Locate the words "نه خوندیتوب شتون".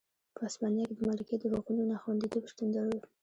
1.91-2.67